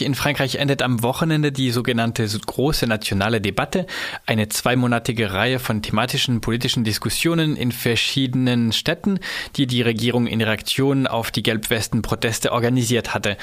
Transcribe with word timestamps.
In 0.00 0.14
Frankreich 0.14 0.56
endet 0.56 0.82
am 0.82 1.02
Wochenende 1.02 1.52
die 1.52 1.70
sogenannte 1.70 2.26
große 2.26 2.86
nationale 2.86 3.40
Debatte, 3.40 3.86
eine 4.26 4.48
zweimonatige 4.48 5.32
Reihe 5.32 5.58
von 5.58 5.82
thematischen 5.82 6.40
politischen 6.40 6.84
Diskussionen 6.84 7.56
in 7.56 7.72
verschiedenen 7.72 8.72
Städten, 8.72 9.20
die 9.56 9.66
die 9.66 9.82
Regierung 9.82 10.26
in 10.26 10.40
Reaktion 10.40 11.06
auf 11.06 11.30
die 11.30 11.42
Gelbwesten-Proteste 11.42 12.52
organisiert 12.52 13.14
hatte. 13.14 13.36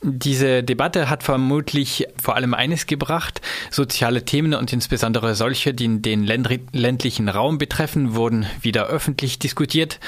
Diese 0.00 0.62
Debatte 0.62 1.10
hat 1.10 1.24
vermutlich 1.24 2.06
vor 2.22 2.36
allem 2.36 2.54
eines 2.54 2.86
gebracht. 2.86 3.40
Soziale 3.72 4.24
Themen 4.24 4.54
und 4.54 4.72
insbesondere 4.72 5.34
solche, 5.34 5.74
die 5.74 6.00
den 6.00 6.24
ländlichen 6.24 7.28
Raum 7.28 7.58
betreffen, 7.58 8.14
wurden 8.14 8.46
wieder 8.60 8.86
öffentlich 8.86 9.40
diskutiert. 9.40 9.98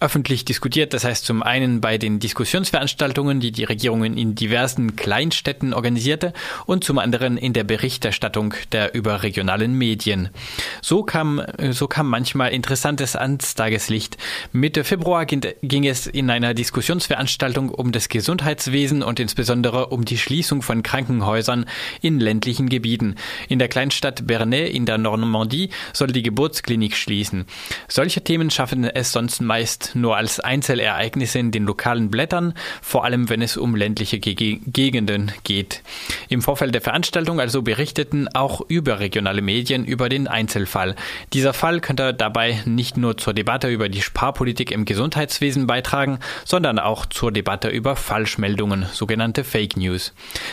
Öffentlich 0.00 0.44
diskutiert, 0.44 0.94
das 0.94 1.04
heißt 1.04 1.24
zum 1.24 1.44
einen 1.44 1.80
bei 1.80 1.96
den 1.96 2.18
Diskussionsveranstaltungen, 2.18 3.38
die 3.38 3.52
die 3.52 3.62
Regierung 3.62 4.02
in 4.02 4.34
diversen 4.34 4.96
Kleinstädten 4.96 5.74
organisierte 5.74 6.32
und 6.66 6.82
zum 6.82 6.98
anderen 6.98 7.36
in 7.36 7.52
der 7.52 7.62
Berichterstattung 7.62 8.52
der 8.72 8.94
überregionalen 8.94 9.74
Medien. 9.74 10.30
So 10.88 11.02
kam, 11.02 11.42
so 11.70 11.88
kam 11.88 12.08
manchmal 12.08 12.52
Interessantes 12.52 13.16
ans 13.16 13.56
Tageslicht. 13.56 14.18
Mitte 14.52 14.84
Februar 14.84 15.26
ging 15.26 15.84
es 15.84 16.06
in 16.06 16.30
einer 16.30 16.54
Diskussionsveranstaltung 16.54 17.70
um 17.70 17.90
das 17.90 18.08
Gesundheitswesen 18.08 19.02
und 19.02 19.18
insbesondere 19.18 19.88
um 19.88 20.04
die 20.04 20.16
Schließung 20.16 20.62
von 20.62 20.84
Krankenhäusern 20.84 21.66
in 22.02 22.20
ländlichen 22.20 22.68
Gebieten. 22.68 23.16
In 23.48 23.58
der 23.58 23.66
Kleinstadt 23.66 24.28
Bernay 24.28 24.70
in 24.70 24.86
der 24.86 24.96
Normandie 24.96 25.70
soll 25.92 26.12
die 26.12 26.22
Geburtsklinik 26.22 26.94
schließen. 26.94 27.46
Solche 27.88 28.22
Themen 28.22 28.50
schaffen 28.50 28.84
es 28.84 29.10
sonst 29.10 29.40
meist 29.40 29.96
nur 29.96 30.16
als 30.16 30.38
Einzelereignisse 30.38 31.40
in 31.40 31.50
den 31.50 31.64
lokalen 31.64 32.12
Blättern, 32.12 32.54
vor 32.80 33.04
allem 33.04 33.28
wenn 33.28 33.42
es 33.42 33.56
um 33.56 33.74
ländliche 33.74 34.20
Ge 34.20 34.60
Gegenden 34.64 35.32
geht. 35.42 35.82
Im 36.28 36.42
Vorfeld 36.42 36.72
der 36.74 36.80
Veranstaltung 36.80 37.40
also 37.40 37.62
berichteten 37.62 38.28
auch 38.34 38.60
überregionale 38.68 39.42
Medien 39.42 39.84
über 39.84 40.08
den 40.08 40.28
Einzelfall. 40.28 40.75
Dieser 41.32 41.52
Fall 41.52 41.80
könnte 41.80 42.14
dabei 42.14 42.62
nicht 42.64 42.96
nur 42.96 43.16
zur 43.16 43.34
Debatte 43.34 43.68
über 43.68 43.88
die 43.88 44.02
Sparpolitik 44.02 44.70
im 44.70 44.84
Gesundheitswesen 44.84 45.66
beitragen, 45.66 46.20
sondern 46.44 46.78
auch 46.78 47.06
zur 47.06 47.32
Debatte 47.32 47.68
über 47.68 47.96
Falschmeldungen, 47.96 48.86
sogenannte 48.92 49.16
sogenannte 49.16 49.44
Fake 49.44 49.76
News. 49.76 50.12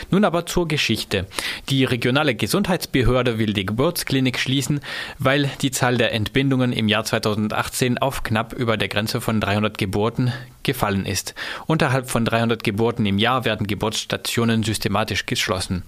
Nun 0.10 0.26
aber 0.26 0.46
zur 0.46 0.68
Geschichte. 0.68 1.28
Die 1.70 1.84
regionale 1.84 2.34
Gesundheitsbehörde 2.34 3.38
will 3.38 3.54
die 3.54 3.66
Geburtsklinik 3.66 4.40
schließen, 4.40 4.80
weil 5.20 5.50
die 5.62 5.72
Zahl 5.72 5.98
der 5.98 6.14
Entbindungen 6.14 6.74
im 6.74 6.88
Jahr 6.88 7.04
2018 7.04 7.98
auf 7.98 8.24
knapp 8.24 8.54
über 8.54 8.78
der 8.78 8.88
Grenze 8.88 9.22
von 9.22 9.40
300 9.40 9.78
Geburten 9.78 10.34
gefallen 10.64 11.06
ist. 11.06 11.36
Unterhalb 11.68 12.10
von 12.10 12.26
300 12.26 12.64
Geburten 12.64 13.06
im 13.06 13.18
Jahr 13.18 13.46
werden 13.46 13.68
Geburtsstationen 13.68 14.64
systematisch 14.64 15.26
geschlossen. 15.26 15.84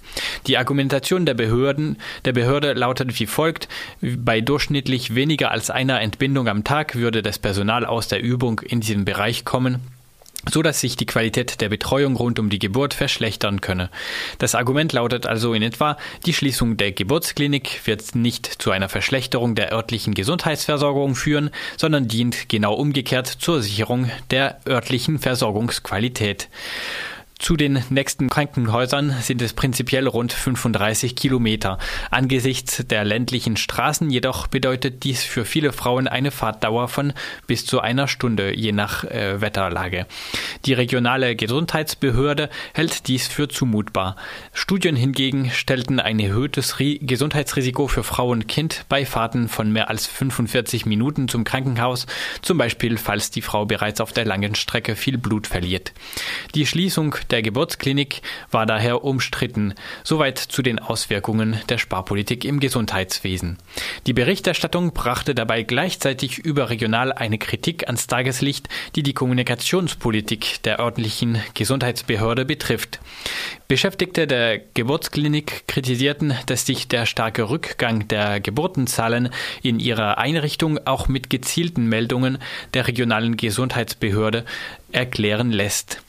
Die 0.47 0.57
Argumentation 0.57 1.25
der 1.25 1.33
Behörden, 1.33 1.97
der 2.25 2.33
Behörde 2.33 2.73
lautet 2.73 3.19
wie 3.19 3.25
folgt, 3.25 3.67
bei 4.01 4.41
durchschnittlich 4.41 5.15
weniger 5.15 5.51
als 5.51 5.69
einer 5.69 6.01
Entbindung 6.01 6.47
am 6.47 6.63
Tag 6.63 6.95
würde 6.95 7.21
das 7.21 7.39
Personal 7.39 7.85
aus 7.85 8.07
der 8.07 8.21
Übung 8.21 8.59
in 8.59 8.81
diesem 8.81 9.05
Bereich 9.05 9.45
kommen 9.45 9.94
so 10.51 10.61
dass 10.61 10.79
sich 10.79 10.95
die 10.95 11.05
Qualität 11.05 11.61
der 11.61 11.69
Betreuung 11.69 12.15
rund 12.15 12.39
um 12.39 12.49
die 12.49 12.59
Geburt 12.59 12.93
verschlechtern 12.93 13.61
könne. 13.61 13.89
Das 14.37 14.55
Argument 14.55 14.93
lautet 14.93 15.25
also 15.25 15.53
in 15.53 15.61
etwa, 15.61 15.97
die 16.25 16.33
Schließung 16.33 16.77
der 16.77 16.91
Geburtsklinik 16.91 17.81
wird 17.85 18.15
nicht 18.15 18.45
zu 18.45 18.71
einer 18.71 18.89
Verschlechterung 18.89 19.55
der 19.55 19.71
örtlichen 19.71 20.13
Gesundheitsversorgung 20.13 21.15
führen, 21.15 21.49
sondern 21.77 22.07
dient 22.07 22.49
genau 22.49 22.73
umgekehrt 22.73 23.27
zur 23.27 23.61
Sicherung 23.61 24.09
der 24.31 24.59
örtlichen 24.67 25.19
Versorgungsqualität. 25.19 26.49
Zu 27.37 27.57
den 27.57 27.83
nächsten 27.89 28.29
Krankenhäusern 28.29 29.13
sind 29.21 29.41
es 29.41 29.53
prinzipiell 29.53 30.07
rund 30.07 30.31
35 30.31 31.15
Kilometer. 31.17 31.77
Angesichts 32.09 32.85
der 32.87 33.03
ländlichen 33.03 33.57
Straßen 33.57 34.09
jedoch 34.09 34.47
bedeutet 34.47 35.03
dies 35.03 35.23
für 35.23 35.43
viele 35.43 35.73
Frauen 35.73 36.07
eine 36.07 36.31
Fahrtdauer 36.31 36.87
von 36.87 37.13
bis 37.45 37.65
zu 37.65 37.81
einer 37.81 38.07
Stunde, 38.07 38.55
je 38.55 38.71
nach 38.71 39.03
äh, 39.03 39.41
Wetterlage. 39.41 40.07
Die 40.65 40.73
regionale 40.73 41.35
Gesundheitsbehörde 41.35 42.49
hält 42.73 43.07
dies 43.09 43.27
für 43.27 43.49
zumutbar. 43.49 44.15
Studien 44.53 44.95
hingegen 44.95 45.51
stellten 45.51 45.99
ein 45.99 46.19
erhöhtes 46.19 46.79
Ri 46.79 46.99
Gesundheitsrisiko 47.03 47.87
für 47.87 48.03
Frau 48.03 48.29
und 48.29 48.47
Kind 48.47 48.85
bei 48.87 49.05
Fahrten 49.05 49.49
von 49.49 49.71
mehr 49.71 49.89
als 49.89 50.07
45 50.07 50.85
Minuten 50.85 51.27
zum 51.27 51.43
Krankenhaus, 51.43 52.07
zum 52.41 52.57
Beispiel 52.57 52.97
falls 52.97 53.29
die 53.29 53.41
Frau 53.41 53.65
bereits 53.65 53.99
auf 53.99 54.13
der 54.13 54.25
langen 54.25 54.55
Strecke 54.55 54.95
viel 54.95 55.17
Blut 55.17 55.47
verliert. 55.47 55.91
Die 56.55 56.65
Schließung 56.65 57.15
der 57.31 57.41
Geburtsklinik 57.41 58.21
war 58.51 58.65
daher 58.65 59.03
umstritten. 59.03 59.73
Soweit 60.03 60.37
zu 60.37 60.61
den 60.61 60.79
Auswirkungen 60.79 61.59
der 61.69 61.77
Sparpolitik 61.77 62.45
im 62.45 62.59
Gesundheitswesen. 62.59 63.57
Die 64.07 64.13
Berichterstattung 64.13 64.93
brachte 64.93 65.35
dabei 65.35 65.63
gleichzeitig 65.63 66.39
überregional 66.39 67.11
eine 67.11 67.37
Kritik 67.37 67.87
ans 67.87 68.07
Tageslicht, 68.07 68.69
die 68.95 69.03
die 69.03 69.13
Kommunikationspolitik 69.13 70.63
der 70.63 70.79
örtlichen 70.79 71.41
Gesundheitsbehörde 71.53 72.45
betrifft. 72.45 72.99
Beschäftigte 73.67 74.27
der 74.27 74.59
Geburtsklinik 74.59 75.67
kritisierten, 75.67 76.35
dass 76.45 76.65
sich 76.65 76.87
der 76.87 77.05
starke 77.05 77.49
Rückgang 77.49 78.07
der 78.07 78.39
Geburtenzahlen 78.39 79.29
in 79.63 79.79
ihrer 79.79 80.17
Einrichtung 80.17 80.79
auch 80.85 81.07
mit 81.07 81.29
gezielten 81.29 81.87
Meldungen 81.87 82.37
der 82.73 82.87
regionalen 82.87 83.37
Gesundheitsbehörde 83.37 84.45
erklären 84.91 85.51
lässt. 85.51 86.01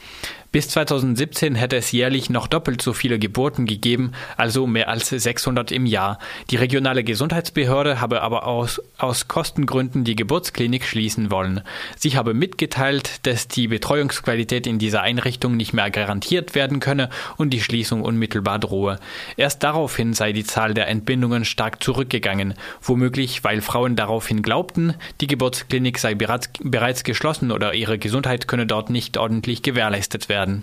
Bis 0.52 0.68
2017 0.68 1.54
hätte 1.54 1.76
es 1.76 1.92
jährlich 1.92 2.30
noch 2.30 2.46
doppelt 2.46 2.80
so 2.80 2.92
viele 2.92 3.18
Geburten 3.18 3.66
gegeben, 3.66 4.12
also 4.36 4.66
mehr 4.66 4.88
als 4.88 5.08
600 5.08 5.72
im 5.72 5.86
Jahr. 5.86 6.18
Die 6.50 6.56
regionale 6.56 7.04
Gesundheitsbehörde 7.04 8.00
habe 8.00 8.22
aber 8.22 8.46
aus, 8.46 8.80
aus 8.98 9.28
Kostengründen 9.28 10.04
die 10.04 10.16
Geburtsklinik 10.16 10.84
schließen 10.84 11.30
wollen. 11.30 11.62
Sie 11.96 12.16
habe 12.16 12.32
mitgeteilt, 12.32 13.26
dass 13.26 13.48
die 13.48 13.68
Betreuungsqualität 13.68 14.66
in 14.66 14.78
dieser 14.78 15.02
Einrichtung 15.02 15.56
nicht 15.56 15.72
mehr 15.72 15.90
garantiert 15.90 16.54
werden 16.54 16.80
könne 16.80 17.10
und 17.36 17.50
die 17.50 17.60
Schließung 17.60 18.02
unmittelbar 18.02 18.58
drohe. 18.58 18.98
Erst 19.36 19.62
daraufhin 19.62 20.14
sei 20.14 20.32
die 20.32 20.44
Zahl 20.44 20.74
der 20.74 20.88
Entbindungen 20.88 21.44
stark 21.44 21.82
zurückgegangen, 21.82 22.54
womöglich 22.80 23.44
weil 23.44 23.60
Frauen 23.60 23.96
daraufhin 23.96 24.42
glaubten, 24.42 24.94
die 25.20 25.26
Geburtsklinik 25.26 25.98
sei 25.98 26.14
bereits, 26.14 26.50
bereits 26.62 27.04
geschlossen 27.04 27.52
oder 27.52 27.74
ihre 27.74 27.98
Gesundheit 27.98 28.48
könne 28.48 28.66
dort 28.66 28.90
nicht 28.90 29.18
ordentlich 29.18 29.62
gewährleistet 29.62 30.28
werden. 30.36 30.62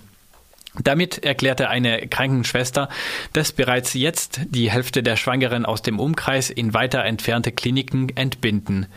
Damit 0.81 1.23
erklärte 1.23 1.69
eine 1.69 2.07
Krankenschwester, 2.07 2.89
dass 3.31 3.51
bereits 3.51 3.94
jetzt 3.94 4.41
die 4.50 4.72
Hälfte 4.72 5.03
der 5.03 5.17
Schwangeren 5.17 5.67
aus 5.67 5.84
dem 5.84 6.00
Umkreis 6.00 6.50
in 6.50 6.73
weiter 6.73 7.06
entfernte 7.06 7.51
Kliniken 7.51 8.09
entbinden. 8.16 8.88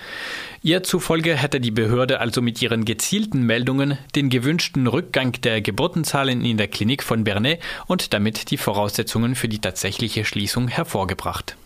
Ihr 0.63 0.83
zufolge 0.83 1.37
hätte 1.37 1.61
die 1.61 1.71
Behörde 1.71 2.21
also 2.21 2.41
mit 2.41 2.63
ihren 2.63 2.87
gezielten 2.87 3.43
Meldungen 3.43 3.99
den 4.15 4.31
gewünschten 4.31 4.87
Rückgang 4.87 5.33
der 5.43 5.61
Geburtenzahlen 5.61 6.43
in 6.47 6.57
der 6.57 6.69
Klinik 6.69 7.03
von 7.03 7.25
Bernay 7.25 7.59
und 7.87 8.15
damit 8.15 8.51
die 8.51 8.57
Voraussetzungen 8.57 9.35
für 9.35 9.49
die 9.49 9.61
tatsächliche 9.61 10.25
Schließung 10.25 10.69
hervorgebracht. 10.69 11.57